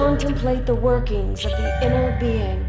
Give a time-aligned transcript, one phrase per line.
[0.00, 2.66] contemplate the workings of the inner being,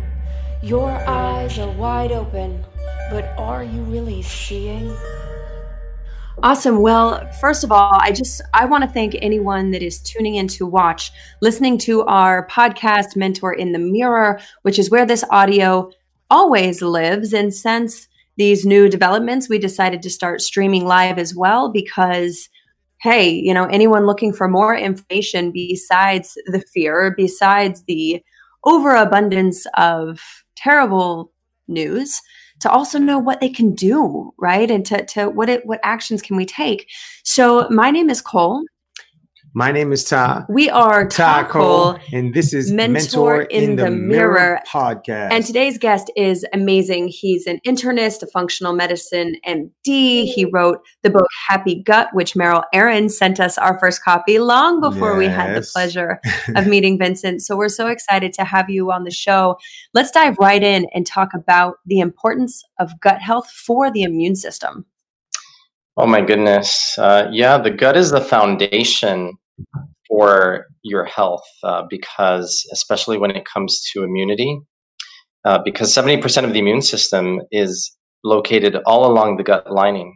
[0.62, 2.62] your eyes are wide open,
[3.10, 4.94] but are you really seeing?
[6.44, 6.82] Awesome.
[6.82, 10.50] Well, first of all, I just I want to thank anyone that is tuning in
[10.50, 11.10] to watch,
[11.42, 15.90] listening to our podcast Mentor in the Mirror, which is where this audio
[16.30, 21.72] always lives and since these new developments, we decided to start streaming live as well
[21.72, 22.50] because
[23.02, 28.24] hey, you know, anyone looking for more information besides the fear, besides the
[28.64, 30.22] overabundance of
[30.56, 31.32] terrible
[31.68, 32.22] news,
[32.60, 34.70] to also know what they can do, right?
[34.70, 36.88] And to, to what it what actions can we take.
[37.24, 38.64] So my name is Cole.
[39.54, 40.46] My name is Ta.
[40.48, 44.60] We are Ta Cole, and this is Mentor, Mentor in, in, the, the Mirror, Mirror
[44.66, 45.32] podcast.
[45.34, 47.10] And today's guest is amazing.
[47.10, 50.24] He's an internist, a functional medicine MD.
[50.24, 54.80] He wrote the book Happy Gut, which Meryl Aaron sent us our first copy long
[54.80, 55.18] before yes.
[55.18, 56.22] we had the pleasure
[56.56, 57.42] of meeting Vincent.
[57.42, 59.58] So we're so excited to have you on the show.
[59.94, 64.38] Let's dive right in and talk about the importance of gut health for the immune
[64.38, 64.86] system.
[65.98, 66.98] Oh my goodness.
[66.98, 69.34] Uh, yeah, the gut is the foundation
[70.08, 74.60] for your health uh, because, especially when it comes to immunity,
[75.46, 80.16] uh, because 70% of the immune system is located all along the gut lining.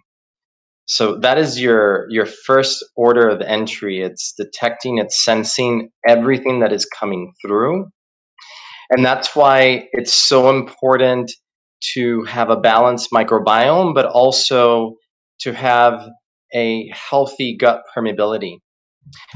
[0.87, 4.01] So that is your your first order of entry.
[4.01, 7.87] It's detecting, it's sensing everything that is coming through.
[8.91, 11.31] And that's why it's so important
[11.93, 14.93] to have a balanced microbiome, but also
[15.39, 16.07] to have
[16.53, 18.57] a healthy gut permeability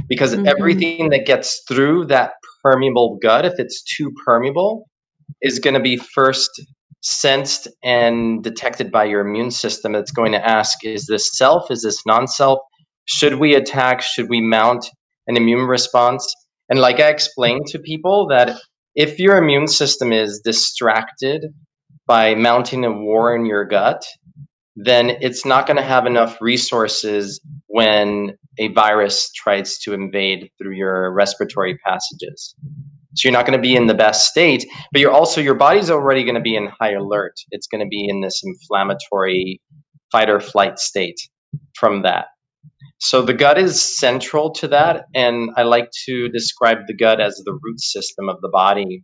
[0.07, 0.47] because mm-hmm.
[0.47, 2.31] everything that gets through that
[2.63, 4.87] permeable gut, if it's too permeable,
[5.41, 6.49] is going to be first
[7.01, 9.93] sensed and detected by your immune system.
[9.93, 11.71] That's going to ask, is this self?
[11.71, 12.59] Is this non self?
[13.05, 14.01] Should we attack?
[14.01, 14.85] Should we mount
[15.27, 16.31] an immune response?
[16.69, 18.59] And like I explained to people, that
[18.95, 21.45] if your immune system is distracted
[22.05, 24.03] by mounting a war in your gut,
[24.75, 30.75] then it's not going to have enough resources when a virus tries to invade through
[30.75, 32.55] your respiratory passages.
[33.15, 35.91] So you're not going to be in the best state, but you're also your body's
[35.91, 37.33] already going to be in high alert.
[37.51, 39.61] It's going to be in this inflammatory
[40.11, 41.19] fight or flight state
[41.75, 42.25] from that.
[42.97, 47.35] So the gut is central to that and I like to describe the gut as
[47.45, 49.03] the root system of the body.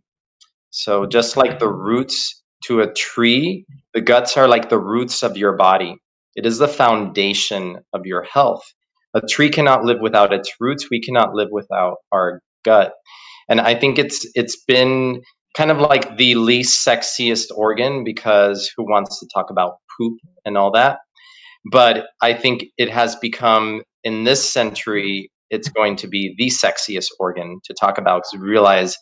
[0.70, 5.36] So just like the roots to a tree, the guts are like the roots of
[5.36, 5.96] your body.
[6.36, 8.62] It is the foundation of your health.
[9.14, 10.88] A tree cannot live without its roots.
[10.90, 12.92] We cannot live without our gut.
[13.48, 15.22] And I think it's it's been
[15.56, 20.58] kind of like the least sexiest organ because who wants to talk about poop and
[20.58, 20.98] all that?
[21.72, 27.08] But I think it has become in this century it's going to be the sexiest
[27.18, 28.96] organ to talk about because we realize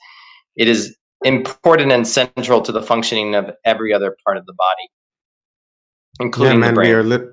[0.57, 4.89] it is important and central to the functioning of every other part of the body,
[6.21, 6.89] including yeah, man, the brain.
[6.89, 7.29] We are li-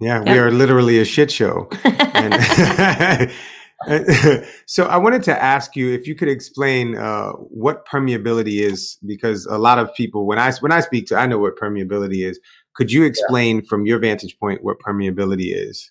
[0.00, 1.68] yeah, yeah, we are literally a shit show.
[4.66, 9.46] so I wanted to ask you if you could explain uh, what permeability is, because
[9.46, 12.38] a lot of people, when I when I speak to, I know what permeability is.
[12.74, 13.62] Could you explain yeah.
[13.68, 15.90] from your vantage point what permeability is?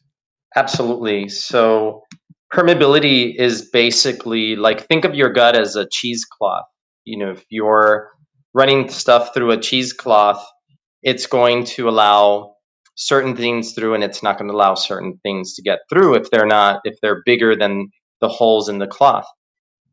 [0.56, 1.30] Absolutely.
[1.30, 2.04] So
[2.52, 6.66] permeability is basically like think of your gut as a cheesecloth
[7.06, 8.12] you know if you're
[8.54, 10.46] running stuff through a cheesecloth
[11.04, 12.56] it's going to allow
[12.96, 16.30] certain things through and it's not going to allow certain things to get through if
[16.30, 17.90] they're not if they're bigger than
[18.20, 19.26] the holes in the cloth.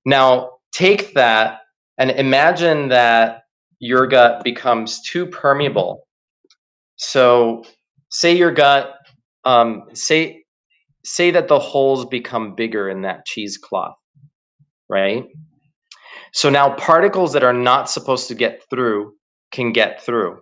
[0.04, 1.60] Now take that
[1.98, 3.42] and imagine that
[3.78, 6.06] your gut becomes too permeable.
[6.96, 7.64] So
[8.10, 8.94] say your gut
[9.44, 10.42] um, say
[11.04, 13.94] say that the holes become bigger in that cheesecloth
[14.88, 15.24] right?
[16.32, 19.14] So now particles that are not supposed to get through
[19.50, 20.40] can get through.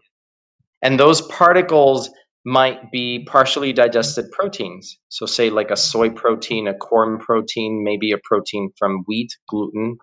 [0.83, 2.11] And those particles
[2.45, 4.99] might be partially digested proteins.
[5.09, 9.97] So, say like a soy protein, a corn protein, maybe a protein from wheat, gluten,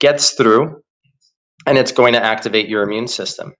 [0.00, 0.82] gets through
[1.66, 3.54] and it's going to activate your immune system.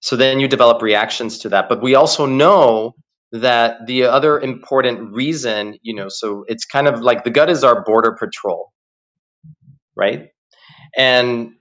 [0.00, 1.68] So then you develop reactions to that.
[1.68, 2.94] But we also know
[3.32, 7.64] that the other important reason, you know, so it's kind of like the gut is
[7.64, 8.72] our border patrol,
[9.96, 10.28] right?
[10.96, 11.52] And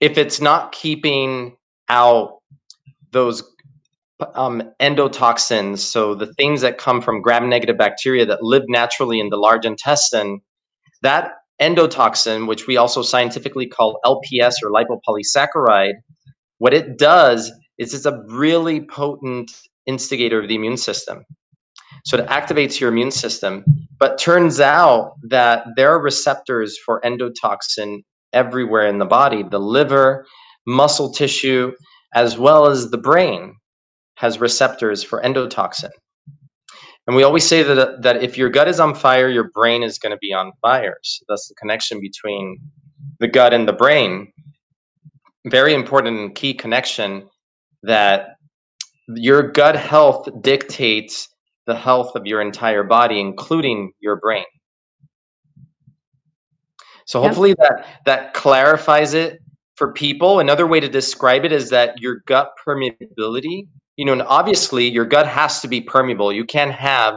[0.00, 1.56] if it's not keeping
[1.88, 2.37] out
[3.12, 3.42] those
[4.34, 9.28] um, endotoxins, so the things that come from gram negative bacteria that live naturally in
[9.28, 10.40] the large intestine,
[11.02, 15.94] that endotoxin, which we also scientifically call LPS or lipopolysaccharide,
[16.58, 19.52] what it does is it's a really potent
[19.86, 21.24] instigator of the immune system.
[22.04, 23.64] So it activates your immune system.
[23.98, 28.02] But turns out that there are receptors for endotoxin
[28.32, 30.26] everywhere in the body the liver,
[30.66, 31.72] muscle tissue,
[32.14, 33.54] as well as the brain
[34.16, 35.90] has receptors for endotoxin.
[37.06, 39.98] And we always say that, that if your gut is on fire, your brain is
[39.98, 40.96] going to be on fire.
[41.02, 42.58] So that's the connection between
[43.18, 44.30] the gut and the brain.
[45.46, 47.28] Very important and key connection
[47.82, 48.36] that
[49.08, 51.28] your gut health dictates
[51.66, 54.44] the health of your entire body, including your brain.
[57.06, 59.40] So hopefully that that clarifies it
[59.78, 60.40] for people.
[60.40, 65.04] Another way to describe it is that your gut permeability, you know, and obviously your
[65.04, 66.32] gut has to be permeable.
[66.32, 67.14] You can't have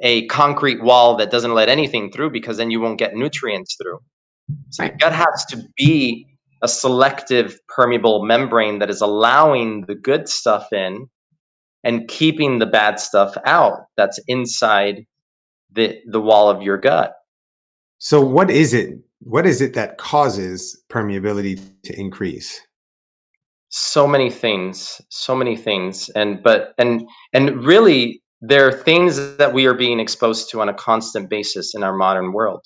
[0.00, 3.98] a concrete wall that doesn't let anything through because then you won't get nutrients through.
[4.70, 6.26] So your gut has to be
[6.62, 11.06] a selective permeable membrane that is allowing the good stuff in
[11.84, 15.04] and keeping the bad stuff out that's inside
[15.70, 17.12] the the wall of your gut.
[17.98, 18.98] So what is it?
[19.24, 22.60] What is it that causes permeability to increase?
[23.70, 26.08] So many things, so many things.
[26.10, 30.68] And but and and really there are things that we are being exposed to on
[30.68, 32.64] a constant basis in our modern world.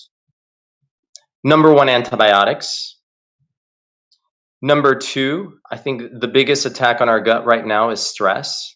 [1.45, 2.99] Number 1 antibiotics,
[4.61, 8.75] Number two, I think the biggest attack on our gut right now is stress.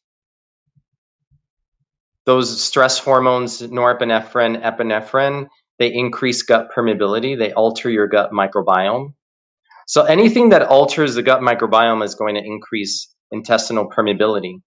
[2.24, 5.48] Those stress hormones, norepinephrine, epinephrine,
[5.82, 9.12] they increase gut permeability, they alter your gut microbiome.
[9.88, 14.60] So anything that alters the gut microbiome is going to increase intestinal permeability.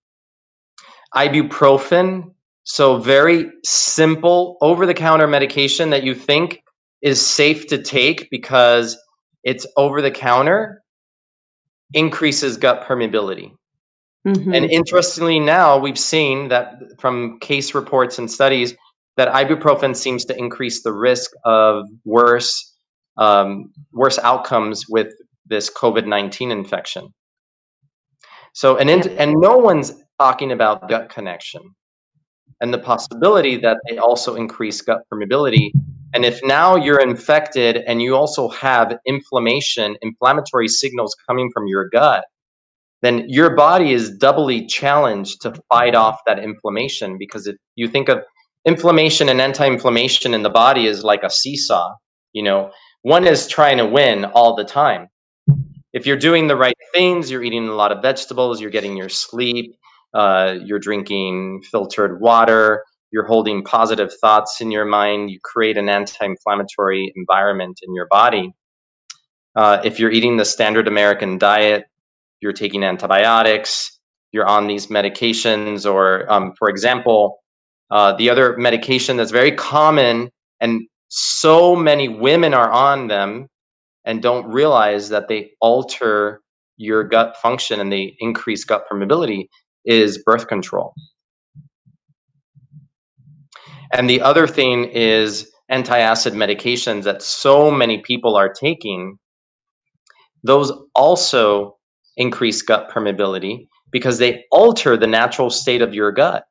[1.15, 2.33] Ibuprofen,
[2.65, 6.61] so very simple over the counter medication that you think
[7.01, 8.97] is safe to take because
[9.45, 10.83] it's over the counter
[11.93, 13.53] increases gut permeability.
[14.27, 14.53] Mm-hmm.
[14.53, 18.75] And interestingly, now we've seen that from case reports and studies
[19.17, 22.73] that ibuprofen seems to increase the risk of worse
[23.17, 25.13] um, worse outcomes with
[25.45, 27.13] this COVID nineteen infection.
[28.53, 31.61] So, and in, and no one's talking about gut connection
[32.61, 35.71] and the possibility that they also increase gut permeability
[36.15, 41.89] and if now you're infected and you also have inflammation, inflammatory signals coming from your
[41.89, 42.23] gut,
[43.01, 48.07] then your body is doubly challenged to fight off that inflammation because if you think
[48.07, 48.23] of
[48.65, 51.93] inflammation and anti-inflammation in the body is like a seesaw,
[52.33, 52.71] you know,
[53.03, 55.07] one is trying to win all the time.
[55.93, 59.09] If you're doing the right things, you're eating a lot of vegetables, you're getting your
[59.09, 59.75] sleep,
[60.13, 65.87] uh, you're drinking filtered water, you're holding positive thoughts in your mind, you create an
[65.87, 68.51] anti inflammatory environment in your body.
[69.55, 71.85] Uh, if you're eating the standard American diet,
[72.41, 73.99] you're taking antibiotics,
[74.31, 77.39] you're on these medications, or um, for example,
[77.91, 80.29] uh, the other medication that's very common
[80.59, 83.47] and so many women are on them
[84.05, 86.41] and don't realize that they alter
[86.77, 89.47] your gut function and they increase gut permeability
[89.85, 90.93] is birth control.
[93.93, 99.17] And the other thing is antacid medications that so many people are taking.
[100.43, 101.77] Those also
[102.17, 106.43] increase gut permeability because they alter the natural state of your gut.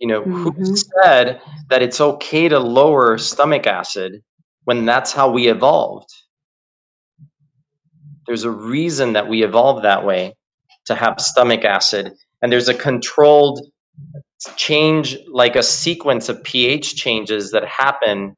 [0.00, 0.42] You know, mm-hmm.
[0.42, 4.22] who said that it's okay to lower stomach acid
[4.64, 6.08] when that's how we evolved?
[8.26, 10.34] There's a reason that we evolved that way
[10.86, 13.60] to have stomach acid, and there's a controlled
[14.56, 18.34] change like a sequence of pH changes that happen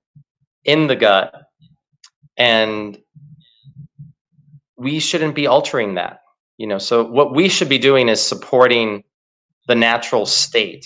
[0.64, 1.32] in the gut.
[2.36, 2.98] And
[4.76, 6.18] we shouldn't be altering that.
[6.58, 9.04] You know, so what we should be doing is supporting
[9.68, 10.84] the natural state.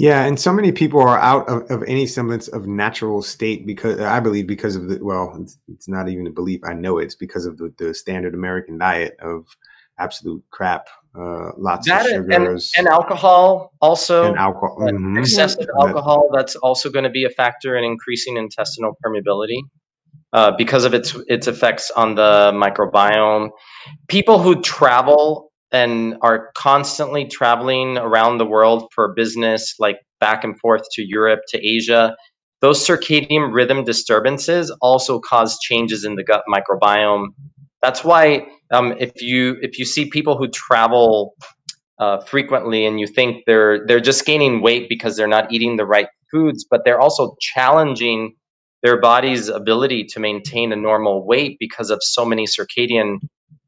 [0.00, 4.00] Yeah, and so many people are out of, of any semblance of natural state because
[4.00, 6.60] I believe because of the well, it's, it's not even a belief.
[6.64, 9.44] I know it's because of the, the standard American diet of
[9.98, 15.18] absolute crap uh, lots that of sugars and, and, alcohol also and alcohol mm-hmm.
[15.18, 19.60] excessive alcohol that's also going to be a factor in increasing intestinal permeability
[20.32, 23.50] uh, because of its its effects on the microbiome
[24.08, 30.58] people who travel and are constantly traveling around the world for business like back and
[30.58, 32.16] forth to Europe to Asia.
[32.60, 37.28] Those circadian rhythm disturbances also cause changes in the gut microbiome.
[37.82, 41.34] That's why um, if you if you see people who travel
[41.98, 45.86] uh, frequently and you think they're they're just gaining weight because they're not eating the
[45.86, 48.34] right foods, but they're also challenging
[48.82, 53.18] their body's ability to maintain a normal weight because of so many circadian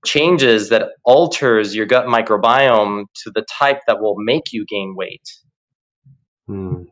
[0.04, 5.28] changes that alters your gut microbiome to the type that will make you gain weight.
[6.46, 6.84] Hmm.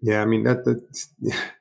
[0.00, 1.12] Yeah, I mean that that's,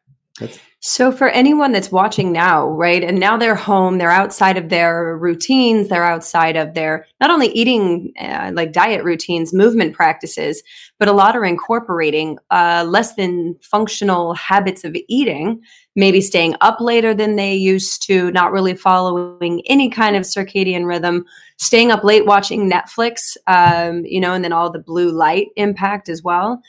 [0.81, 3.03] so for anyone that's watching now, right?
[3.03, 7.47] And now they're home, they're outside of their routines, they're outside of their not only
[7.49, 10.63] eating uh, like diet routines, movement practices,
[10.97, 15.61] but a lot are incorporating uh, less than functional habits of eating,
[15.97, 20.85] maybe staying up later than they used to, not really following any kind of circadian
[20.85, 21.25] rhythm,
[21.57, 26.07] staying up late watching Netflix, um, you know, and then all the blue light impact
[26.07, 26.61] as well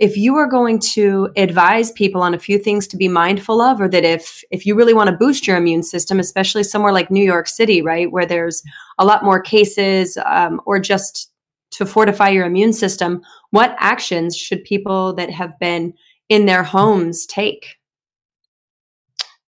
[0.00, 3.80] if you are going to advise people on a few things to be mindful of
[3.80, 7.10] or that if if you really want to boost your immune system especially somewhere like
[7.10, 8.62] new york city right where there's
[8.98, 11.30] a lot more cases um, or just
[11.70, 15.92] to fortify your immune system what actions should people that have been
[16.28, 17.76] in their homes take?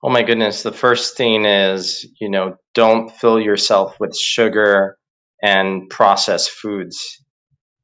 [0.02, 4.98] Oh my goodness the first thing is you know don't fill yourself with sugar
[5.44, 7.22] and processed foods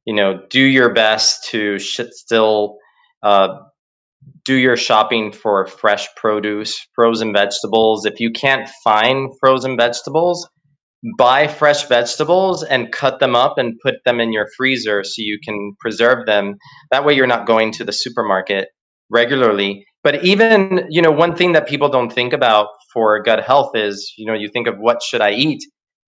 [0.06, 2.78] you know, do your best to still
[3.22, 3.48] uh,
[4.44, 8.06] do your shopping for fresh produce, frozen vegetables.
[8.06, 10.48] If you can't find frozen vegetables,
[11.18, 15.38] buy fresh vegetables and cut them up and put them in your freezer so you
[15.44, 16.56] can preserve them.
[16.90, 18.68] That way, you're not going to the supermarket
[19.10, 19.84] regularly.
[20.02, 24.12] But even, you know, one thing that people don't think about for gut health is,
[24.16, 25.62] you know, you think of what should I eat,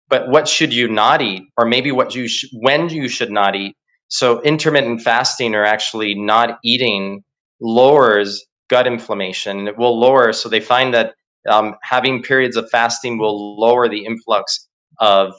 [0.08, 3.54] but what should you not eat, or maybe what you sh- when you should not
[3.54, 3.76] eat.
[4.08, 7.22] So intermittent fasting or actually not eating
[7.60, 9.68] lowers gut inflammation.
[9.68, 10.32] It will lower.
[10.32, 11.14] So they find that
[11.48, 14.68] um, having periods of fasting will lower the influx
[15.00, 15.34] of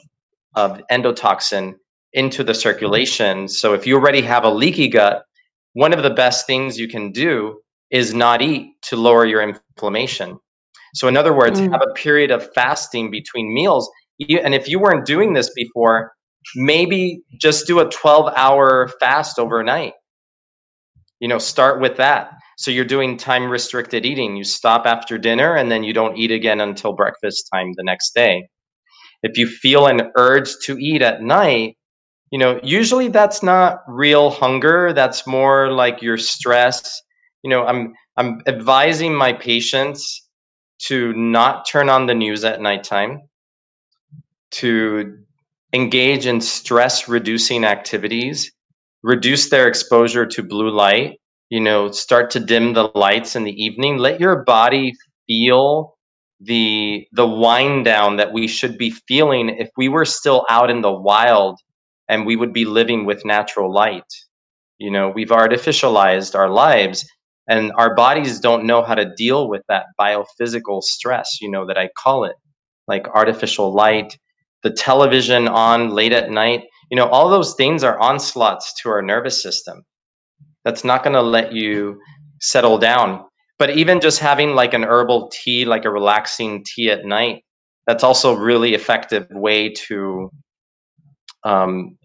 [0.54, 1.74] of endotoxin
[2.12, 3.46] into the circulation.
[3.46, 5.22] So if you already have a leaky gut,
[5.74, 10.38] one of the best things you can do is not eat to lower your inflammation.
[10.94, 11.70] So in other words, mm.
[11.70, 13.90] have a period of fasting between meals.
[14.42, 16.12] And if you weren't doing this before,
[16.54, 19.94] maybe just do a 12 hour fast overnight.
[21.20, 22.30] You know start with that.
[22.58, 24.36] So you're doing time restricted eating.
[24.36, 28.14] You stop after dinner and then you don't eat again until breakfast time the next
[28.14, 28.48] day.
[29.22, 31.76] If you feel an urge to eat at night
[32.32, 34.92] you know usually that's not real hunger.
[34.92, 37.02] That's more like your stress.
[37.42, 40.28] You know i'm i'm advising my patients
[40.88, 43.20] to not turn on the news at nighttime
[44.52, 45.18] to
[45.76, 48.50] engage in stress reducing activities,
[49.02, 53.62] reduce their exposure to blue light, you know, start to dim the lights in the
[53.62, 54.94] evening, let your body
[55.28, 55.94] feel
[56.40, 60.80] the the wind down that we should be feeling if we were still out in
[60.82, 61.58] the wild
[62.08, 64.10] and we would be living with natural light.
[64.78, 67.06] You know, we've artificialized our lives
[67.48, 71.78] and our bodies don't know how to deal with that biophysical stress, you know, that
[71.78, 72.36] I call it,
[72.88, 74.18] like artificial light,
[74.66, 79.00] the television on late at night, you know, all those things are onslaughts to our
[79.00, 79.84] nervous system.
[80.64, 82.00] That's not going to let you
[82.40, 83.24] settle down.
[83.60, 87.44] But even just having like an herbal tea, like a relaxing tea at night,
[87.86, 90.30] that's also a really effective way to
[91.44, 91.96] um,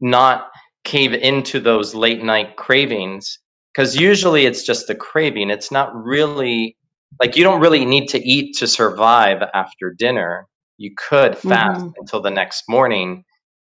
[0.00, 0.48] not
[0.82, 3.38] cave into those late night cravings.
[3.72, 5.48] Because usually it's just a craving.
[5.48, 6.76] It's not really
[7.22, 10.48] like you don't really need to eat to survive after dinner
[10.80, 11.90] you could fast mm-hmm.
[11.98, 13.22] until the next morning.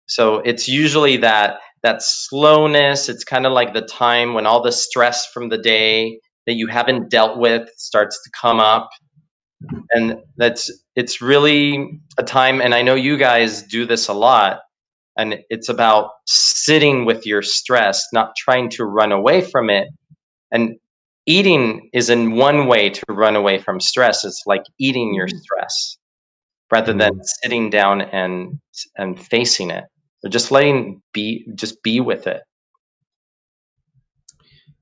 [0.07, 3.09] So it's usually that that slowness.
[3.09, 6.67] It's kind of like the time when all the stress from the day that you
[6.67, 8.89] haven't dealt with starts to come up.
[9.91, 14.59] And that's it's really a time and i know you guys do this a lot
[15.17, 19.89] and it's about sitting with your stress not trying to run away from it.
[20.51, 20.77] And
[21.25, 24.23] eating is in one way to run away from stress.
[24.23, 25.39] It's like eating your mm-hmm.
[25.39, 25.98] stress
[26.71, 27.21] rather than mm-hmm.
[27.41, 28.59] sitting down and
[28.97, 29.85] and facing it.
[30.23, 32.41] Or just letting be just be with it.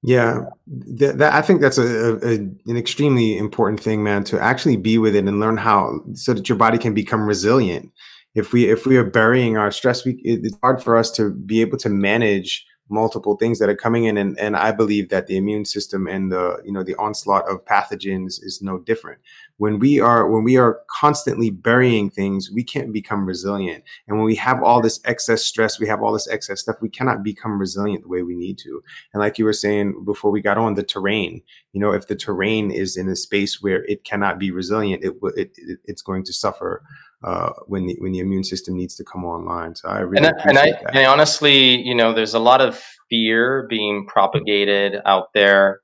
[0.04, 0.42] Yeah.
[0.68, 4.98] That, that i think that's a, a, an extremely important thing man to actually be
[4.98, 7.92] with it and learn how so that your body can become resilient.
[8.36, 11.62] If we if we are burying our stress we, it's hard for us to be
[11.62, 15.36] able to manage multiple things that are coming in and, and i believe that the
[15.36, 19.20] immune system and the you know the onslaught of pathogens is no different
[19.58, 24.26] when we are when we are constantly burying things we can't become resilient and when
[24.26, 27.60] we have all this excess stress we have all this excess stuff we cannot become
[27.60, 28.82] resilient the way we need to
[29.14, 31.42] and like you were saying before we got on the terrain
[31.74, 35.14] you know if the terrain is in a space where it cannot be resilient it,
[35.36, 36.84] it, it it's going to suffer
[37.24, 39.76] uh, when the when the immune system needs to come online.
[39.76, 40.90] So I really and, and I, that.
[40.90, 45.82] and I honestly, you know, there's a lot of fear being propagated out there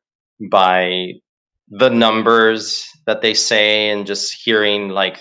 [0.51, 1.13] by
[1.69, 5.19] the numbers that they say, and just hearing like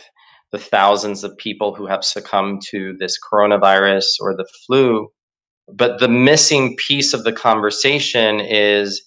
[0.53, 5.09] the thousands of people who have succumbed to this coronavirus or the flu.
[5.73, 9.03] But the missing piece of the conversation is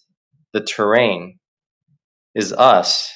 [0.54, 1.38] the terrain,
[2.34, 3.12] is us.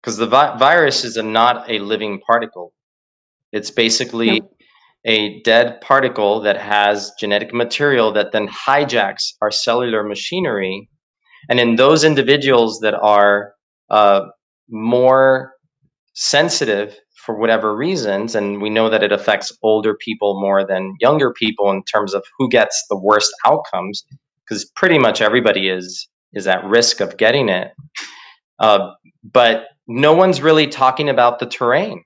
[0.00, 2.72] Because the vi- virus is a, not a living particle.
[3.52, 4.48] It's basically no.
[5.06, 10.88] a dead particle that has genetic material that then hijacks our cellular machinery.
[11.48, 13.54] And in those individuals that are
[13.90, 14.26] uh,
[14.68, 15.52] more
[16.14, 21.32] sensitive for whatever reasons, and we know that it affects older people more than younger
[21.32, 24.04] people in terms of who gets the worst outcomes,
[24.44, 27.72] because pretty much everybody is is at risk of getting it.
[28.58, 28.90] Uh,
[29.22, 32.02] but no one's really talking about the terrain.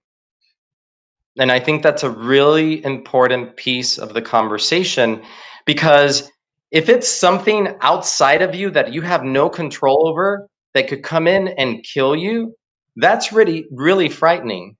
[1.39, 5.23] And I think that's a really important piece of the conversation
[5.67, 6.31] because
[6.71, 11.27] if it's something outside of you that you have no control over that could come
[11.27, 12.55] in and kill you,
[12.97, 14.77] that's really, really frightening.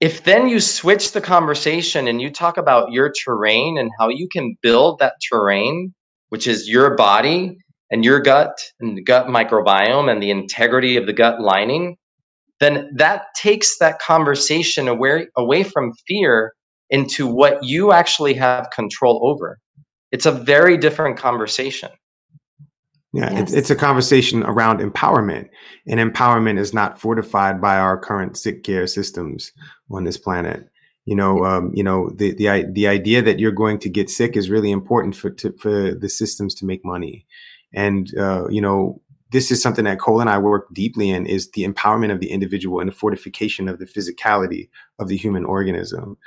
[0.00, 4.28] If then you switch the conversation and you talk about your terrain and how you
[4.30, 5.94] can build that terrain,
[6.28, 7.56] which is your body
[7.90, 11.96] and your gut and the gut microbiome and the integrity of the gut lining,
[12.60, 16.52] then that takes that conversation away, away from fear
[16.90, 19.58] into what you actually have control over.
[20.14, 21.90] It's a very different conversation.
[23.12, 23.42] Yeah, yes.
[23.42, 25.48] it's, it's a conversation around empowerment,
[25.88, 29.50] and empowerment is not fortified by our current sick care systems
[29.90, 30.68] on this planet.
[31.04, 34.36] You know, um, you know the the the idea that you're going to get sick
[34.36, 37.26] is really important for to, for the systems to make money,
[37.72, 39.00] and uh, you know
[39.32, 42.30] this is something that Cole and I work deeply in is the empowerment of the
[42.30, 44.68] individual and the fortification of the physicality
[45.00, 46.18] of the human organism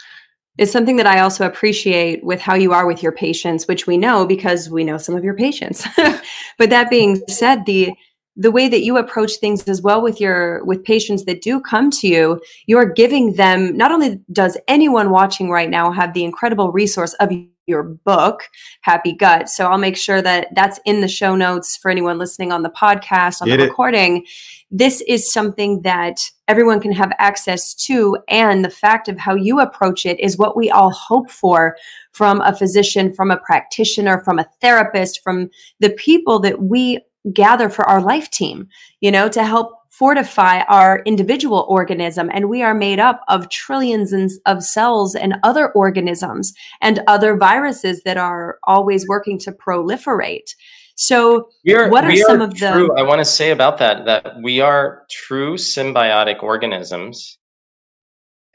[0.58, 3.98] is something that I also appreciate with how you are with your patients, which we
[3.98, 5.88] know because we know some of your patients.
[6.58, 7.92] but that being said, the
[8.40, 11.90] the way that you approach things as well with your with patients that do come
[11.90, 16.72] to you you're giving them not only does anyone watching right now have the incredible
[16.72, 17.32] resource of
[17.68, 18.50] your book
[18.82, 22.52] happy gut so i'll make sure that that's in the show notes for anyone listening
[22.52, 23.68] on the podcast on Get the it.
[23.68, 24.26] recording
[24.72, 29.60] this is something that everyone can have access to and the fact of how you
[29.60, 31.78] approach it is what we all hope for
[32.14, 37.00] from a physician from a practitioner from a therapist from the people that we
[37.34, 38.68] gather for our life team,
[39.02, 42.30] you know, to help fortify our individual organism.
[42.34, 48.04] And we are made up of trillions of cells and other organisms and other viruses
[48.04, 50.54] that are always working to proliferate.
[50.96, 52.72] So, are, what are some are of the?
[52.72, 57.38] True, I want to say about that that we are true symbiotic organisms,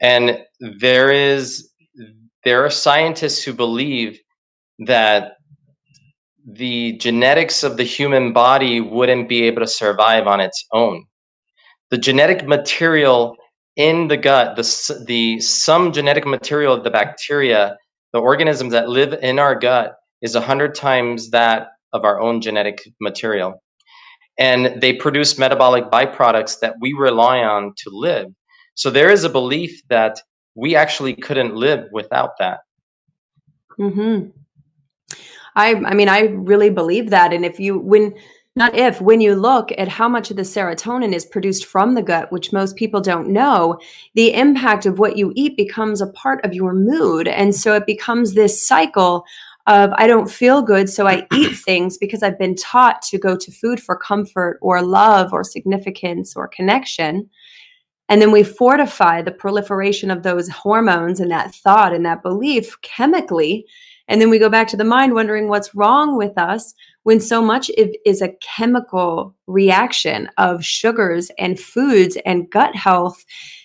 [0.01, 1.69] and there is
[2.43, 4.19] there are scientists who believe
[4.79, 5.37] that
[6.45, 11.05] the genetics of the human body wouldn't be able to survive on its own.
[11.93, 13.37] The genetic material
[13.75, 17.77] in the gut, the, the some genetic material of the bacteria,
[18.13, 22.81] the organisms that live in our gut, is 100 times that of our own genetic
[22.99, 23.61] material.
[24.39, 28.25] And they produce metabolic byproducts that we rely on to live.
[28.73, 30.19] So there is a belief that
[30.55, 32.61] we actually couldn't live without that.
[33.79, 34.29] Mm-hmm.
[35.55, 38.15] I I mean I really believe that and if you when
[38.55, 42.03] not if when you look at how much of the serotonin is produced from the
[42.03, 43.79] gut which most people don't know
[44.13, 47.27] the impact of what you eat becomes a part of your mood.
[47.27, 49.25] And so it becomes this cycle
[49.65, 53.35] of I don't feel good so I eat things because I've been taught to go
[53.35, 57.29] to food for comfort or love or significance or connection.
[58.09, 62.79] And then we fortify the proliferation of those hormones and that thought and that belief
[62.81, 63.65] chemically
[64.07, 67.41] and then we go back to the mind wondering what's wrong with us when so
[67.41, 67.71] much
[68.05, 73.23] is a chemical reaction of sugars and foods and gut health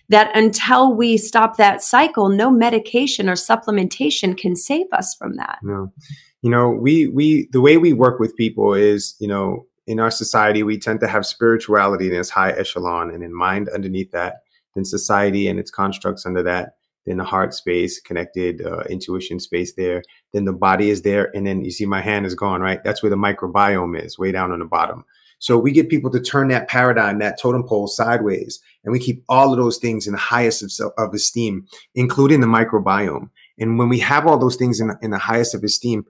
[0.08, 5.58] that until we stop that cycle, no medication or supplementation can save us from that.
[5.62, 5.92] No.
[6.40, 10.10] You know, we we the way we work with people is, you know, in our
[10.10, 14.36] society we tend to have spirituality in its high echelon and in mind underneath that,
[14.74, 16.74] then society and its constructs under that
[17.08, 21.46] then the heart space, connected uh, intuition space there, then the body is there, and
[21.46, 22.82] then you see my hand is gone, right?
[22.84, 25.04] That's where the microbiome is, way down on the bottom.
[25.40, 29.22] So we get people to turn that paradigm, that totem pole sideways, and we keep
[29.28, 33.30] all of those things in the highest of, self, of esteem, including the microbiome.
[33.58, 36.04] And when we have all those things in, in the highest of esteem,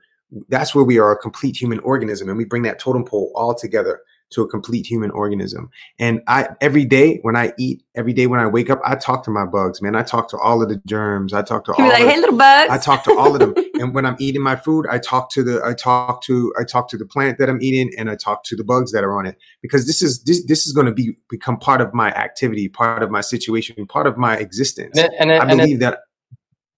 [0.48, 3.54] that's where we are a complete human organism, and we bring that totem pole all
[3.54, 4.00] together.
[4.30, 5.70] To a complete human organism.
[5.98, 9.24] And I every day when I eat, every day when I wake up, I talk
[9.24, 9.96] to my bugs, man.
[9.96, 11.32] I talk to all of the germs.
[11.32, 12.70] I talk to all like, the, hey little bugs.
[12.70, 13.54] I talk to all of them.
[13.80, 16.88] and when I'm eating my food, I talk to the I talk to I talk
[16.90, 19.26] to the plant that I'm eating and I talk to the bugs that are on
[19.26, 19.36] it.
[19.62, 23.02] Because this is this this is going to be become part of my activity, part
[23.02, 24.98] of my situation, part of my existence.
[24.98, 26.00] And, it, and it, I believe that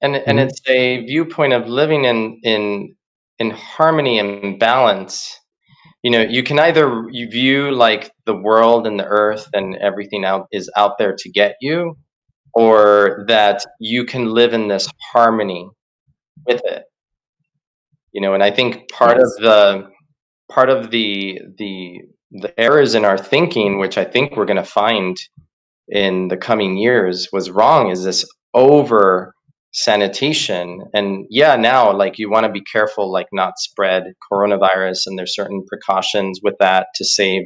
[0.03, 0.49] and and Mhm.
[0.49, 2.97] it's a viewpoint of living in in
[3.39, 5.40] in harmony and balance
[6.03, 10.25] you know you can either you view like the world and the earth and everything
[10.25, 11.97] out is out there to get you
[12.55, 15.69] or that you can live in this harmony
[16.47, 16.85] with it
[18.13, 19.27] you know and i think part Yes.
[19.37, 19.89] of the
[20.51, 22.01] part of the the
[22.33, 25.17] the errors in our thinking which i think we're going to find
[25.89, 29.35] in the coming years was wrong is this over
[29.73, 30.83] sanitation.
[30.93, 35.35] And yeah now like you want to be careful like not spread coronavirus and there's
[35.35, 37.43] certain precautions with that to save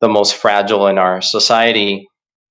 [0.00, 2.06] the most fragile in our society.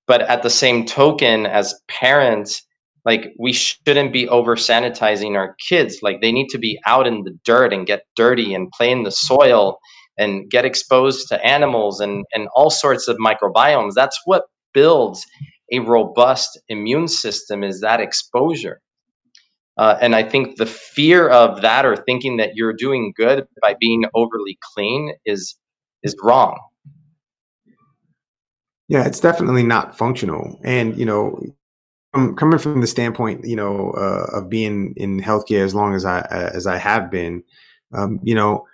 [0.08, 2.62] But at the same token as parents
[3.06, 6.00] like we shouldn't be over sanitizing our kids.
[6.02, 9.04] Like they need to be out in the dirt and get dirty and play in
[9.04, 9.78] the soil
[10.18, 13.94] and get exposed to animals and and all sorts of microbiomes.
[13.94, 15.24] That's what builds
[15.72, 18.82] a robust immune system is that exposure
[19.78, 23.76] uh, and I think the fear of that or thinking that you're doing good by
[23.80, 25.56] being overly clean is
[26.04, 26.60] is wrong.
[28.88, 30.60] Yeah, it's definitely not functional.
[30.64, 31.40] And, you know,
[32.14, 36.06] um, coming from the standpoint, you know, uh, of being in healthcare as long as
[36.06, 37.44] I as I have been,
[37.94, 38.66] um, you know,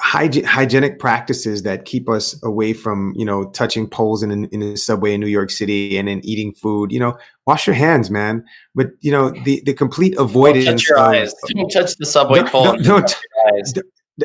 [0.00, 4.76] hyg- hygienic practices that keep us away from, you know, touching poles in in the
[4.76, 6.92] subway in New York City and then eating food.
[6.92, 8.44] You know, wash your hands, man.
[8.74, 11.34] But you know, the the complete Don't avoidance touch your of eyes.
[11.54, 12.64] Don't touch the subway Don't- pole.
[12.64, 13.72] don't- don't- touch your eyes.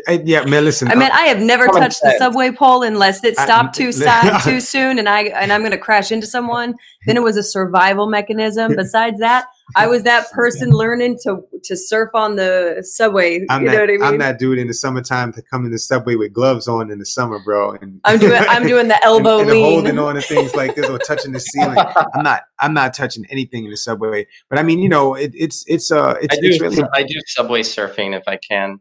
[0.07, 0.65] Uh, yeah, man.
[0.65, 3.75] Listen, I mean, I have never Common touched the subway pole unless it I- stopped
[3.75, 6.73] too li- side too soon, and I and I'm going to crash into someone.
[7.05, 8.75] Then it was a survival mechanism.
[8.75, 13.45] Besides that, I was that person learning to to surf on the subway.
[13.49, 14.03] I'm you that, know what I mean?
[14.03, 16.99] I'm that dude in the summertime to come in the subway with gloves on in
[16.99, 17.71] the summer, bro.
[17.71, 19.63] And I'm doing I'm doing the and, elbow and lean.
[19.63, 21.77] holding on to things like this or touching the ceiling.
[22.13, 24.27] I'm not I'm not touching anything in the subway.
[24.49, 26.47] But I mean, you know, it, it's it's uh it's, I do.
[26.47, 28.79] it's really I do subway surfing if I can,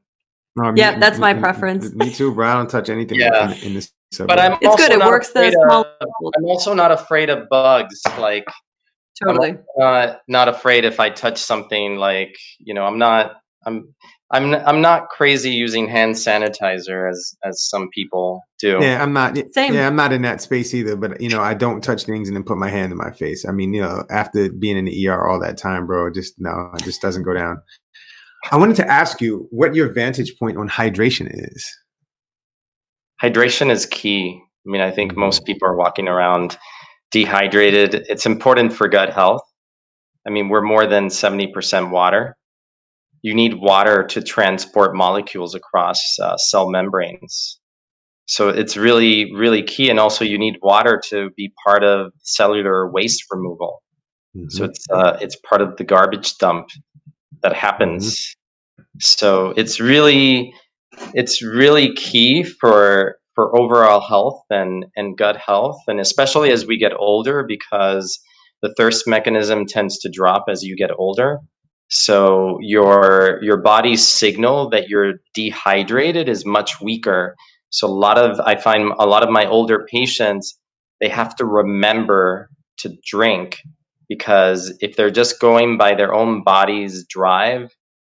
[0.56, 1.94] no, me- Yeah, that's my me- preference.
[1.94, 2.48] Me too, bro.
[2.48, 3.52] I don't touch anything Yeah.
[3.52, 4.26] in, in the subway.
[4.34, 4.90] but I'm It's good.
[4.92, 8.00] It works the small of- I'm also not afraid of bugs.
[8.18, 8.44] Like
[9.20, 9.56] totally.
[9.76, 11.96] not not afraid if I touch something.
[11.96, 13.32] Like you know, I'm not.
[13.66, 13.94] I'm.
[14.30, 14.54] I'm.
[14.54, 18.78] I'm not crazy using hand sanitizer as as some people do.
[18.80, 19.36] yeah, I'm not.
[19.52, 19.74] Same.
[19.74, 20.96] Yeah, I'm not in that space either.
[20.96, 23.44] But you know, I don't touch things and then put my hand in my face.
[23.46, 26.70] I mean, you know, after being in the ER all that time, bro, just no,
[26.74, 27.60] it just doesn't go down.
[28.50, 31.70] I wanted to ask you what your vantage point on hydration is.
[33.22, 34.40] hydration is key.
[34.66, 35.18] I mean, I think Mhm.
[35.18, 36.58] most people are walking around
[37.12, 37.94] dehydrated.
[38.08, 39.42] It's important for gut health.
[40.26, 42.36] I mean, we're more than 70% water.
[43.22, 47.60] You need water to transport molecules across uh, cell membranes.
[48.26, 49.90] So it's really, really key.
[49.90, 53.82] And also, you need water to be part of cellular waste removal.
[54.48, 56.68] So it's uh, it's part of the garbage dump
[57.42, 58.34] that happens.
[58.98, 60.54] So it's really
[61.12, 66.78] it's really key for for overall health and and gut health, and especially as we
[66.78, 68.20] get older, because
[68.62, 71.38] the thirst mechanism tends to drop as you get older.
[71.88, 77.34] So your your body's signal that you're dehydrated is much weaker.
[77.70, 80.58] So a lot of I find a lot of my older patients
[81.00, 83.60] they have to remember to drink
[84.08, 87.74] because if they're just going by their own body's drive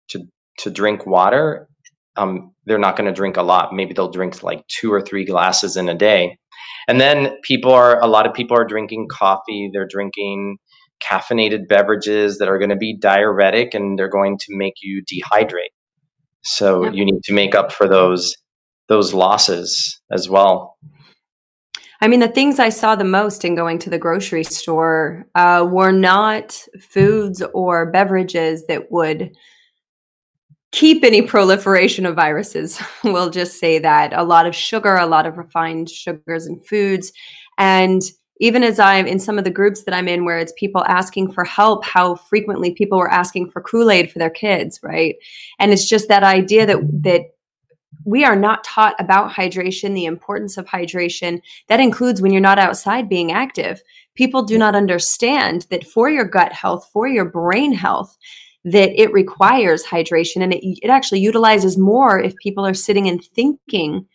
[0.09, 0.21] to
[0.59, 1.67] to drink water,
[2.16, 3.74] um, they're not going to drink a lot.
[3.74, 6.38] Maybe they'll drink like two or three glasses in a day.
[6.87, 9.70] And then people are a lot of people are drinking coffee.
[9.72, 10.59] They're drinking
[11.03, 15.72] caffeinated beverages that are going to be diuretic and they're going to make you dehydrate.
[16.42, 16.94] So Yep.
[16.94, 18.37] you need to make up for those
[18.88, 20.77] those losses as well.
[22.03, 25.66] I mean, the things I saw the most in going to the grocery store uh,
[25.68, 29.35] were not foods or beverages that would
[30.75, 32.83] keep any proliferation of viruses.
[33.05, 37.13] we'll just say that a lot of sugar, a lot of refined sugars and foods.
[37.59, 38.03] And
[38.41, 41.31] even as I'm in some of the groups that I'm in where it's people asking
[41.31, 45.15] for help, how frequently people were asking for Kool-Aid for their kids, right?
[45.61, 47.23] And it's just that idea that that
[48.05, 51.41] we are not taught about hydration, the importance of hydration.
[51.69, 53.81] That includes when you're not outside being active.
[54.17, 58.19] People do not understand that for your gut health, for your brain health,
[58.64, 63.22] that it requires hydration and it, it actually utilizes more if people are sitting and
[63.22, 64.07] thinking,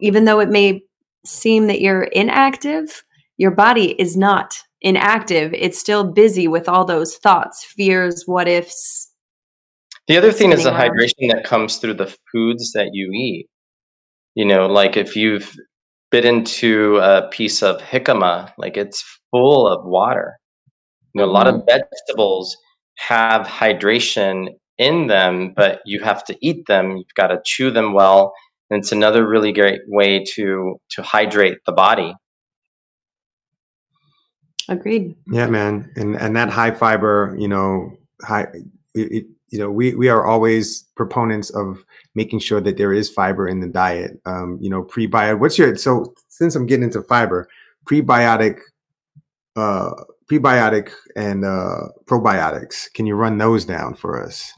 [0.00, 0.82] even though it may
[1.24, 3.04] seem that you're inactive,
[3.36, 5.54] your body is not inactive.
[5.54, 9.08] It's still busy with all those thoughts, fears, what ifs.
[10.08, 10.90] The other thing is the around.
[10.90, 13.48] hydration that comes through the foods that you eat.
[14.34, 15.54] You know, like if you've
[16.10, 20.36] bit into a piece of jicama, like it's full of water.
[21.14, 21.66] You know, a lot of mm-hmm.
[21.66, 22.56] vegetables
[22.96, 26.96] have hydration in them, but you have to eat them.
[26.96, 28.34] You've got to chew them well.
[28.70, 32.14] And it's another really great way to to hydrate the body.
[34.68, 35.14] Agreed.
[35.30, 38.46] Yeah, man, and and that high fiber, you know, high,
[38.94, 43.10] it, it, you know, we we are always proponents of making sure that there is
[43.10, 44.20] fiber in the diet.
[44.24, 45.38] Um, you know, prebiotic.
[45.38, 47.48] What's your so since I'm getting into fiber,
[47.84, 48.60] prebiotic,
[49.56, 49.90] uh,
[50.32, 52.92] prebiotic and uh, probiotics.
[52.94, 54.52] Can you run those down for us?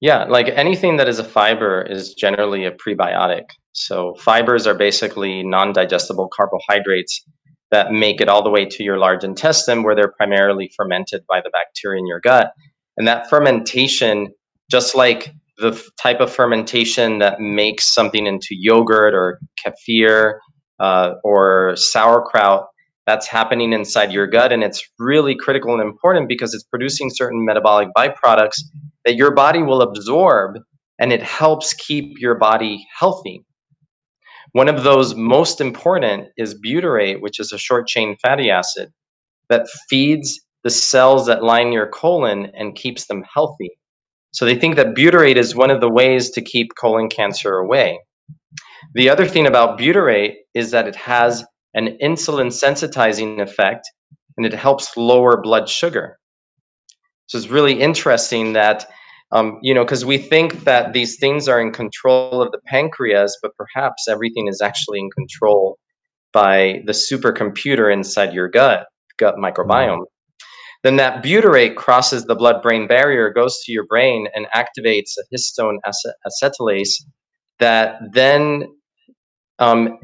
[0.00, 3.44] Yeah, like anything that is a fiber is generally a prebiotic.
[3.72, 7.24] So fibers are basically non-digestible carbohydrates
[7.70, 11.40] that make it all the way to your large intestine where they're primarily fermented by
[11.40, 12.52] the bacteria in your gut.
[12.96, 14.28] And that fermentation,
[14.70, 20.38] just like the type of fermentation that makes something into yogurt or kefir
[20.80, 22.66] uh, or sauerkraut,
[23.06, 24.52] that's happening inside your gut.
[24.52, 28.60] And it's really critical and important because it's producing certain metabolic byproducts
[29.04, 30.58] that your body will absorb
[30.98, 33.44] and it helps keep your body healthy.
[34.52, 38.92] One of those most important is butyrate, which is a short chain fatty acid
[39.48, 43.70] that feeds the cells that line your colon and keeps them healthy.
[44.32, 47.98] So they think that butyrate is one of the ways to keep colon cancer away.
[48.94, 53.88] The other thing about butyrate is that it has an insulin sensitizing effect
[54.36, 56.18] and it helps lower blood sugar.
[57.26, 58.86] So it's really interesting that,
[59.30, 63.38] um, you know, because we think that these things are in control of the pancreas,
[63.42, 65.78] but perhaps everything is actually in control
[66.32, 68.86] by the supercomputer inside your gut,
[69.18, 70.04] gut microbiome.
[70.82, 75.34] Then that butyrate crosses the blood brain barrier, goes to your brain, and activates a
[75.34, 75.76] histone
[76.26, 77.04] acetylase
[77.60, 78.64] that then
[79.60, 79.98] um,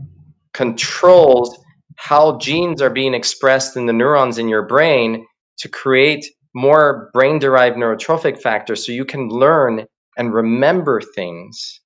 [0.52, 1.58] controls
[1.96, 5.26] how genes are being expressed in the neurons in your brain
[5.58, 9.84] to create more brain derived neurotrophic factors so you can learn
[10.16, 11.80] and remember things.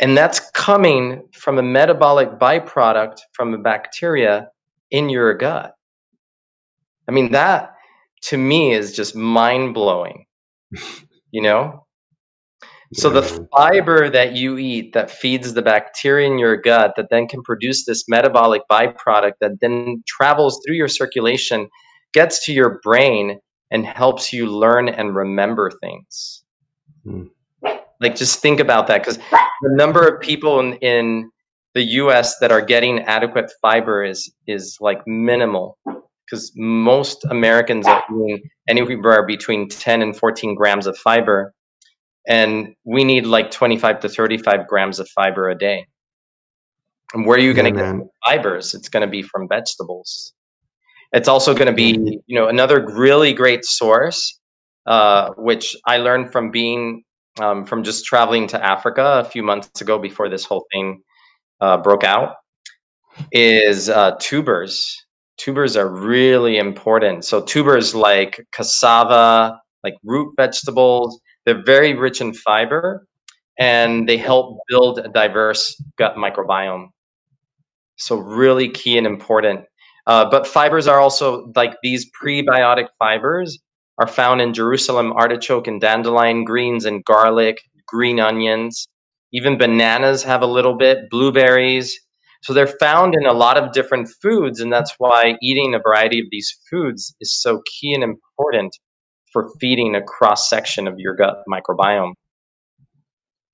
[0.00, 4.48] And that's coming from a metabolic byproduct from a bacteria
[4.90, 5.74] in your gut.
[7.08, 7.74] I mean, that
[8.24, 10.26] to me is just mind blowing.
[11.30, 11.83] you know?
[12.94, 17.26] So the fiber that you eat that feeds the bacteria in your gut that then
[17.28, 21.68] can produce this metabolic byproduct that then travels through your circulation,
[22.12, 26.44] gets to your brain and helps you learn and remember things.
[27.06, 27.30] Mm.
[28.00, 31.30] Like just think about that because the number of people in, in
[31.74, 38.02] the US that are getting adequate fiber is is like minimal because most Americans are
[38.10, 41.52] eating anywhere between 10 and 14 grams of fiber.
[42.26, 45.86] And we need like 25 to 35 grams of fiber a day.
[47.12, 48.74] And where are you yeah, going to get fibers?
[48.74, 50.32] It's going to be from vegetables.
[51.12, 54.40] It's also going to be, you know, another really great source,
[54.86, 57.04] uh, which I learned from being
[57.40, 61.02] um, from just traveling to Africa a few months ago before this whole thing
[61.60, 62.36] uh, broke out,
[63.32, 65.04] is uh, tubers
[65.36, 67.24] tubers are really important.
[67.24, 73.06] So tubers like cassava, like root vegetables, they're very rich in fiber
[73.58, 76.88] and they help build a diverse gut microbiome.
[77.96, 79.66] So really key and important.
[80.06, 83.58] Uh, but fibers are also like these prebiotic fibers
[83.98, 88.88] are found in Jerusalem artichoke and dandelion greens and garlic, green onions.
[89.32, 91.98] Even bananas have a little bit, blueberries,
[92.44, 96.20] so they're found in a lot of different foods, and that's why eating a variety
[96.20, 98.76] of these foods is so key and important
[99.34, 102.12] for feeding a cross section of your gut microbiome.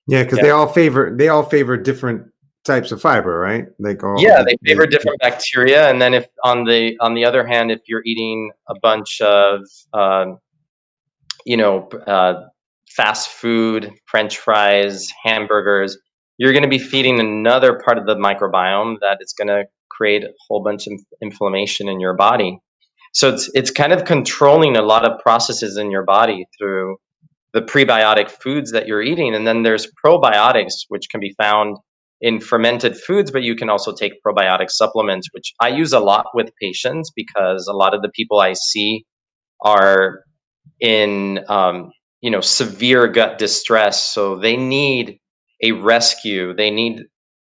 [0.06, 0.44] Yeah, because yeah.
[0.44, 2.30] they all favor they all favor different
[2.64, 3.64] types of fiber, right?
[3.78, 7.46] Like all yeah, they favor different bacteria, and then if on the on the other
[7.46, 9.62] hand, if you're eating a bunch of
[9.92, 10.26] uh,
[11.44, 12.34] you know uh,
[12.88, 15.96] fast food, French fries, hamburgers,
[16.38, 20.24] you're going to be feeding another part of the microbiome that is going to create
[20.24, 22.58] a whole bunch of inflammation in your body.
[23.12, 26.96] So it's it's kind of controlling a lot of processes in your body through
[27.52, 31.76] the prebiotic foods that you're eating, and then there's probiotics which can be found
[32.20, 36.26] in fermented foods, but you can also take probiotic supplements, which I use a lot
[36.34, 39.06] with patients because a lot of the people I see
[39.62, 40.22] are
[40.80, 45.18] in um, you know severe gut distress, so they need
[45.62, 46.54] a rescue.
[46.54, 47.02] They need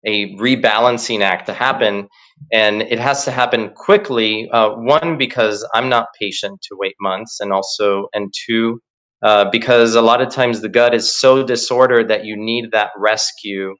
[0.05, 2.09] a rebalancing act to happen
[2.51, 7.41] and it has to happen quickly uh, one because i'm not patient to wait months
[7.41, 8.81] and also and two
[9.23, 12.91] uh, because a lot of times the gut is so disordered that you need that
[12.97, 13.75] rescue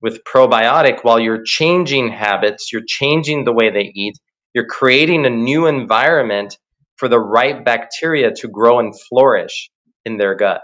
[0.00, 4.14] with probiotic while you're changing habits you're changing the way they eat
[4.54, 6.58] you're creating a new environment
[6.96, 9.70] for the right bacteria to grow and flourish
[10.04, 10.62] in their gut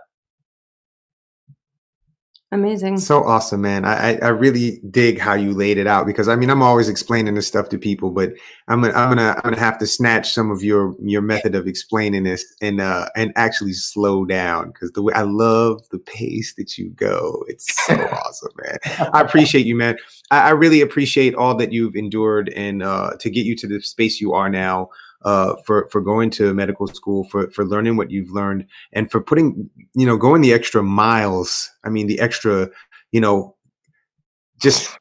[2.53, 2.99] Amazing.
[2.99, 3.87] So awesome, man.
[3.87, 7.35] I, I really dig how you laid it out because I mean I'm always explaining
[7.35, 8.35] this stuff to people, but
[8.69, 11.67] I'm gonna I'm gonna I'm gonna have to snatch some of your your method of
[11.67, 16.53] explaining this and uh and actually slow down because the way I love the pace
[16.59, 17.43] that you go.
[17.49, 17.95] It's so
[18.27, 19.09] awesome, man.
[19.15, 19.97] I appreciate you, man.
[20.31, 23.81] I, I really appreciate all that you've endured and uh to get you to the
[23.81, 24.91] space you are now
[25.25, 29.21] uh, for for going to medical school, for for learning what you've learned, and for
[29.21, 31.71] putting you know going the extra miles.
[31.85, 32.69] I mean, the extra,
[33.11, 33.57] you know,
[34.61, 34.99] just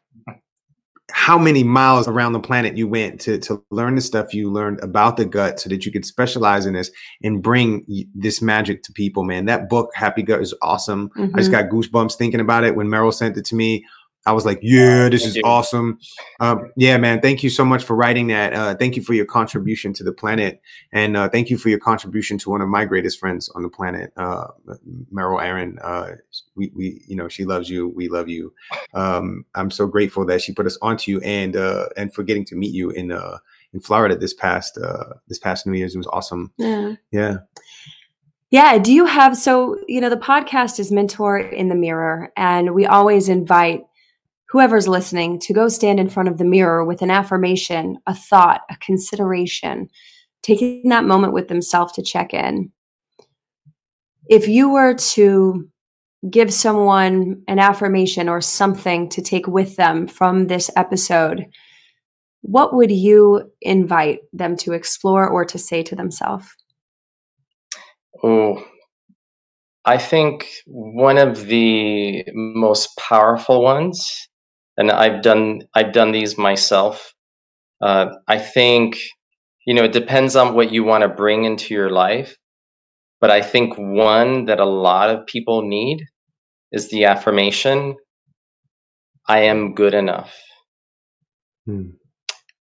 [1.14, 4.80] how many miles around the planet you went to to learn the stuff you learned
[4.82, 6.92] about the gut so that you could specialize in this
[7.24, 11.36] and bring this magic to people man that book happy gut is awesome mm-hmm.
[11.36, 11.62] i just mm-hmm.
[11.62, 13.86] got goosebumps thinking about it when meryl sent it to me
[14.26, 15.98] I was like, yeah, this is awesome.
[16.40, 18.54] Um, yeah, man, thank you so much for writing that.
[18.54, 20.62] Uh, thank you for your contribution to the planet,
[20.94, 23.70] and uh, thank you for your contribution to one of my greatest friends on the
[23.70, 24.48] planet, uh,
[25.12, 25.80] Meryl Aaron.
[25.82, 26.12] Uh,
[26.56, 27.90] we, we, you know, she loves you.
[27.90, 28.54] We love you.
[28.94, 32.46] Um, I'm so grateful that she put us onto you, and uh, and for getting
[32.46, 33.40] to meet you in uh,
[33.74, 34.78] in Florida this past
[35.28, 35.96] this past New Year's.
[35.96, 36.52] It was awesome.
[36.58, 36.96] Yeah.
[37.12, 37.38] Yeah.
[38.52, 38.78] Yeah.
[38.78, 42.86] Do you have so you know the podcast is Mentor in the Mirror, and we
[42.86, 43.82] always invite
[44.52, 48.62] whoever's listening to go stand in front of the mirror with an affirmation, a thought,
[48.70, 49.90] a consideration,
[50.44, 52.70] taking that moment with themselves to check in.
[54.30, 55.70] If you were to
[56.30, 61.46] give someone an affirmation or something to take with them from this episode,
[62.42, 66.46] what would you invite them to explore or to say to themselves?
[68.22, 68.62] Oh,
[69.86, 74.28] I think one of the most powerful ones
[74.78, 77.14] and I've done I've done these myself.
[77.82, 78.98] Uh, I think
[79.66, 82.36] you know it depends on what you want to bring into your life,
[83.20, 86.06] but I think one that a lot of people need
[86.72, 87.96] is the affirmation:
[89.28, 90.36] "I am good enough.
[91.66, 91.92] Hmm.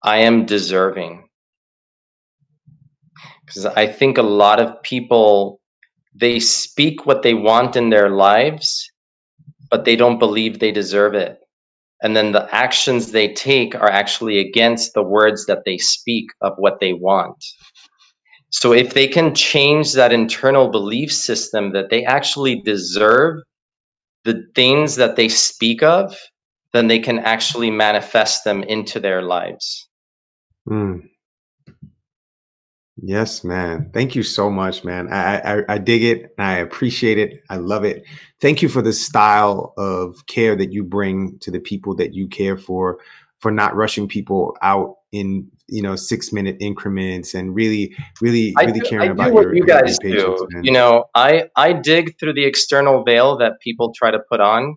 [0.03, 1.27] I am deserving."
[3.45, 5.61] Because I think a lot of people
[6.15, 8.91] they speak what they want in their lives,
[9.71, 11.40] but they don't believe they deserve it
[12.03, 16.55] and then the actions they take are actually against the words that they speak of
[16.57, 17.45] what they want.
[18.51, 23.43] So if they can change that internal belief system that they actually deserve
[24.25, 26.17] the things that they speak of,
[26.73, 29.89] then they can actually manifest them into their lives.
[30.69, 31.03] Mm.
[33.03, 33.91] Yes, man.
[33.95, 35.13] Thank you so much, man.
[35.13, 36.35] I, I, I dig it.
[36.39, 37.43] I appreciate it.
[37.49, 38.05] I love it.
[38.41, 42.29] Thank you for the style of care that you bring to the people that you
[42.29, 42.99] care for,
[43.39, 48.81] for not rushing people out in you know six minute increments and really, really, really
[48.81, 50.47] do, caring I about what your, you guys patients, do.
[50.51, 50.65] Man.
[50.65, 54.77] You know, I I dig through the external veil that people try to put on,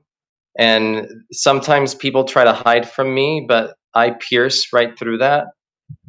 [0.58, 5.48] and sometimes people try to hide from me, but I pierce right through that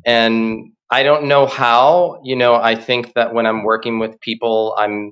[0.07, 2.20] and I don't know how.
[2.22, 5.11] You know, I think that when I'm working with people, I'm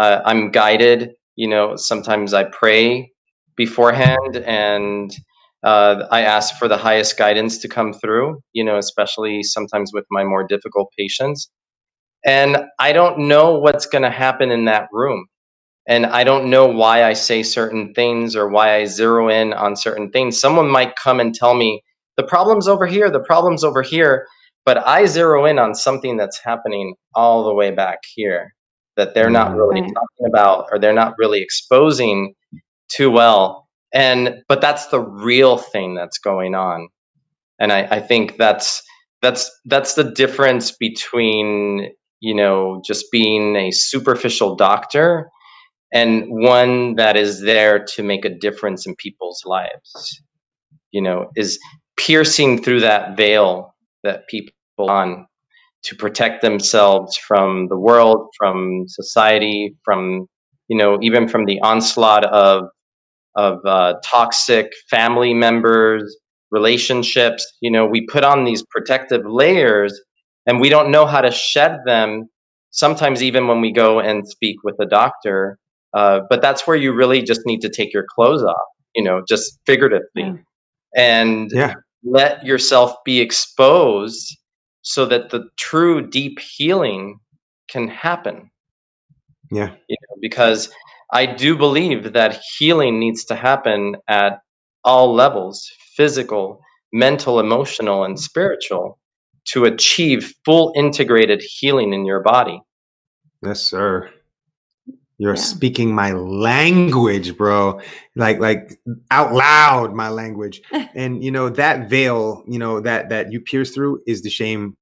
[0.00, 1.12] uh, I'm guided.
[1.36, 3.12] You know, sometimes I pray
[3.54, 5.14] beforehand, and
[5.62, 8.40] uh, I ask for the highest guidance to come through.
[8.54, 11.50] You know, especially sometimes with my more difficult patients,
[12.24, 15.26] and I don't know what's going to happen in that room.
[15.86, 19.76] And I don't know why I say certain things or why I zero in on
[19.76, 20.40] certain things.
[20.40, 21.82] Someone might come and tell me,
[22.16, 24.26] the problem's over here, the problem's over here
[24.68, 28.54] but I zero in on something that's happening all the way back here
[28.98, 29.94] that they're not mm, really right.
[29.94, 32.34] talking about or they're not really exposing
[32.94, 33.66] too well.
[33.94, 36.88] And but that's the real thing that's going on.
[37.58, 38.82] And I, I think that's
[39.22, 45.30] that's that's the difference between you know just being a superficial doctor
[45.94, 50.20] and one that is there to make a difference in people's lives
[50.90, 51.58] you know is
[51.96, 55.26] piercing through that veil that people on
[55.84, 60.26] to protect themselves from the world, from society, from
[60.68, 62.64] you know even from the onslaught of
[63.36, 66.16] of uh, toxic family members,
[66.50, 67.46] relationships.
[67.60, 69.98] You know, we put on these protective layers,
[70.46, 72.28] and we don't know how to shed them.
[72.72, 75.58] Sometimes even when we go and speak with a doctor,
[75.94, 78.66] uh, but that's where you really just need to take your clothes off.
[78.94, 80.24] You know, just figuratively.
[80.96, 81.74] and Yeah.
[82.04, 84.37] let yourself be exposed
[84.88, 87.20] so that the true deep healing
[87.68, 88.50] can happen
[89.50, 89.72] Yeah.
[89.86, 90.70] you know, because
[91.12, 94.40] I do believe that healing needs to happen at
[94.84, 98.98] all levels physical, mental, emotional, and spiritual
[99.46, 102.62] to achieve full integrated healing in your body.
[103.42, 104.10] Yes, sir.
[105.18, 105.40] You're Yeah.
[105.40, 107.80] speaking my language, bro.
[108.14, 110.62] Like like out loud my language.
[110.94, 114.76] and you know that veil, you know, that that you pierce through is the shame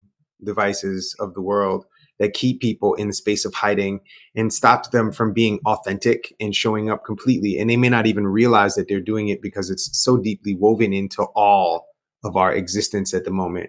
[0.45, 1.87] devices of the world
[2.19, 4.01] that keep people in the space of hiding
[4.35, 7.59] and stops them from being authentic and showing up completely.
[7.59, 10.93] And they may not even realize that they're doing it because it's so deeply woven
[10.95, 11.87] into all
[12.25, 13.69] of our existence at the moment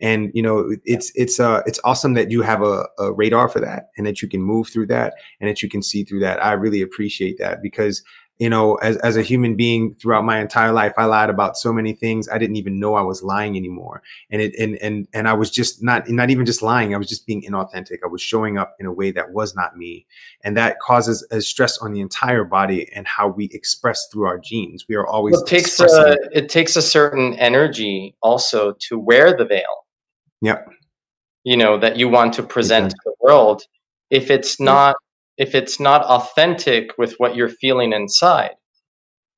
[0.00, 3.60] and you know it's it's uh it's awesome that you have a, a radar for
[3.60, 6.44] that and that you can move through that and that you can see through that.
[6.44, 8.02] I really appreciate that because
[8.38, 11.72] you know as, as a human being throughout my entire life i lied about so
[11.72, 14.02] many things i didn't even know i was lying anymore.
[14.30, 17.08] And it and and and i was just not not even just lying i was
[17.08, 17.98] just being inauthentic.
[18.04, 20.06] I was showing up in a way that was not me.
[20.44, 24.38] And that causes a stress on the entire body and how we express through our
[24.38, 24.84] genes.
[24.88, 26.48] We are always Well, it takes a it.
[26.48, 29.86] takes a certain energy also to wear the veil.
[30.42, 30.68] Yep.
[31.44, 33.62] You know that you want to present to the world.
[34.10, 34.96] If it's not
[35.38, 38.54] if it's not authentic with what you're feeling inside,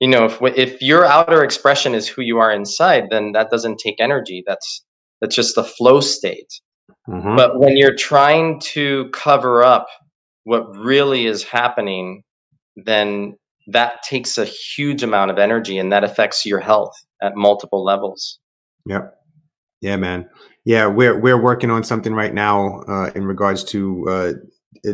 [0.00, 3.78] you know, if if your outer expression is who you are inside, then that doesn't
[3.78, 4.44] take energy.
[4.46, 4.84] That's
[5.20, 6.52] that's just the flow state.
[7.08, 7.36] Mhm.
[7.36, 9.86] But when you're trying to cover up
[10.44, 12.22] what really is happening,
[12.76, 13.36] then
[13.66, 18.38] that takes a huge amount of energy and that affects your health at multiple levels.
[18.86, 19.14] Yep.
[19.80, 20.28] Yeah, man.
[20.64, 24.32] Yeah, we're we're working on something right now uh, in regards to uh,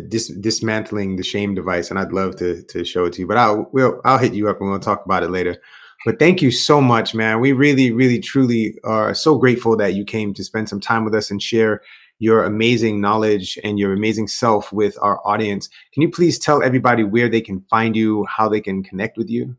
[0.09, 3.27] dis- dismantling the shame device, and I'd love to to show it to you.
[3.27, 5.57] But I'll we'll I'll hit you up and we'll talk about it later.
[6.05, 7.41] But thank you so much, man.
[7.41, 11.14] We really, really, truly are so grateful that you came to spend some time with
[11.14, 11.81] us and share
[12.18, 15.68] your amazing knowledge and your amazing self with our audience.
[15.93, 19.31] Can you please tell everybody where they can find you, how they can connect with
[19.31, 19.57] you?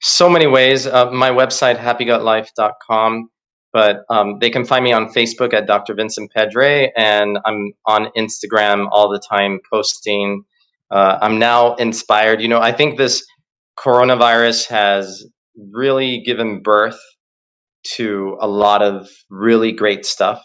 [0.00, 0.86] So many ways.
[0.86, 3.30] Uh, my website, happygutlife.com,
[3.76, 5.92] but um, they can find me on Facebook at Dr.
[5.92, 10.44] Vincent Pedre, and I'm on Instagram all the time posting.
[10.90, 12.40] Uh, I'm now inspired.
[12.40, 13.22] You know, I think this
[13.78, 15.26] coronavirus has
[15.74, 16.98] really given birth
[17.96, 20.42] to a lot of really great stuff.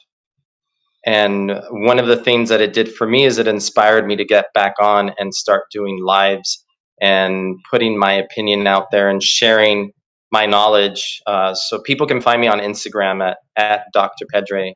[1.06, 4.26] And one of the things that it did for me is it inspired me to
[4.26, 6.66] get back on and start doing lives
[7.00, 9.94] and putting my opinion out there and sharing
[10.32, 11.22] my knowledge.
[11.28, 14.26] Uh, so people can find me on Instagram at, at Dr.
[14.32, 14.74] Pedre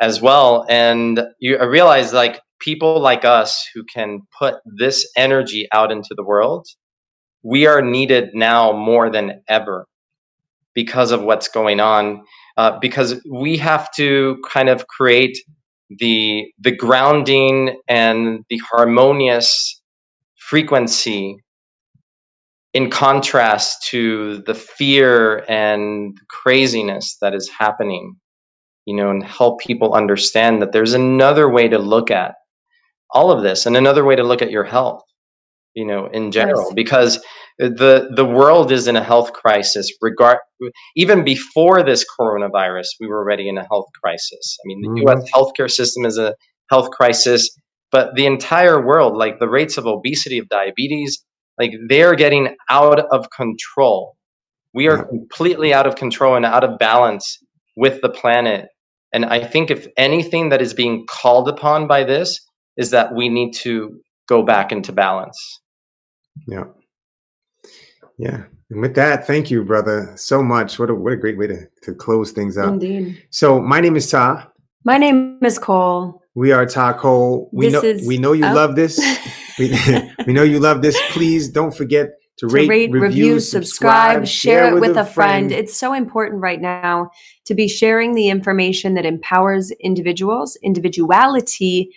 [0.00, 0.64] as well.
[0.68, 6.14] And you I realize like people like us who can put this energy out into
[6.16, 6.66] the world,
[7.42, 9.86] we are needed now more than ever
[10.74, 12.24] because of what's going on.
[12.56, 15.36] Uh, because we have to kind of create
[15.98, 19.80] the the grounding and the harmonious
[20.36, 21.43] frequency
[22.74, 28.16] in contrast to the fear and craziness that is happening
[28.84, 32.34] you know and help people understand that there's another way to look at
[33.12, 35.02] all of this and another way to look at your health
[35.74, 36.74] you know in general Yes.
[36.74, 37.24] because
[37.58, 40.38] the the world is in a health crisis regard
[40.96, 45.16] even before this coronavirus we were already in a health crisis i mean the Mhm.
[45.18, 46.34] us healthcare system is a
[46.70, 47.48] health crisis
[47.92, 51.24] but the entire world like the rates of obesity of diabetes
[51.58, 54.16] like they're getting out of control
[54.72, 55.04] we are Yeah.
[55.04, 57.38] completely out of control and out of balance
[57.76, 58.68] with the planet
[59.12, 62.40] and i think if anything that is being called upon by this
[62.76, 65.38] is that we need to go back into balance
[66.48, 66.64] Yeah.
[68.18, 68.44] Yeah.
[68.70, 70.78] And with that, thank you, brother, so much.
[70.78, 72.68] What a what a great way to, to close things up.
[72.68, 73.22] Indeed.
[73.30, 74.50] So my name is Ta.
[74.84, 76.22] My name is Cole.
[76.34, 77.48] We are Ta Cole.
[77.52, 78.52] We This know is- we know you oh.
[78.52, 78.98] love this.
[79.58, 79.76] We,
[80.26, 81.00] we know you love this.
[81.10, 85.52] Please don't forget to, to rate, rate, review, subscribe, share it with a friend.
[85.52, 87.10] It's so important right now
[87.44, 91.94] to be sharing the information that empowers individuals, individuality.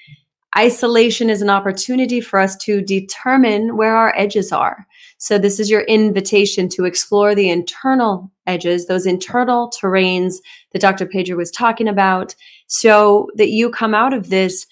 [0.56, 4.86] Isolation is an opportunity for us to determine where our edges are.
[5.18, 10.36] So, this is your invitation to explore the internal edges, those internal terrains
[10.72, 11.08] that Dr.
[11.08, 12.36] Pedre was talking about,
[12.68, 14.68] so that you come out of this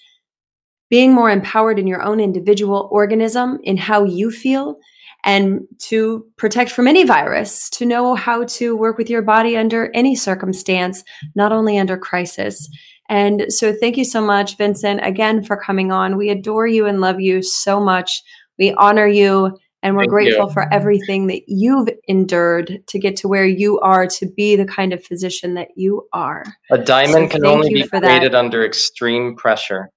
[0.88, 4.76] being more empowered in your own individual organism, in how you feel,
[5.24, 9.90] and to protect from any virus, to know how to work with your body under
[9.94, 11.02] any circumstance,
[11.34, 12.68] not only under crisis.
[13.08, 16.16] And so, thank you so much, Vincent, again for coming on.
[16.16, 18.22] We adore you and love you so much.
[18.58, 20.52] We honor you And we're Thank grateful you.
[20.52, 24.92] for everything that you've endured to get to where you are to be the kind
[24.92, 26.44] of physician that you are.
[26.72, 28.08] A diamond So can only be for that.
[28.08, 29.90] created under extreme pressure.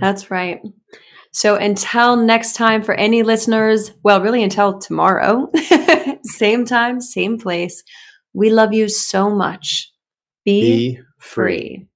[0.00, 0.60] That's right.
[1.32, 5.50] So until next time, for any listeners, well, really until tomorrow,
[6.22, 7.82] same time, same place,
[8.32, 9.92] we love you so much.
[10.44, 11.58] Be, Be free.
[11.58, 11.86] free.